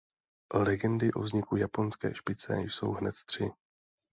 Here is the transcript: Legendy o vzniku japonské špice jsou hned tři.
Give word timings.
Legendy 0.53 1.11
o 1.15 1.21
vzniku 1.21 1.55
japonské 1.57 2.15
špice 2.15 2.59
jsou 2.61 2.91
hned 2.91 3.15
tři. 3.25 3.51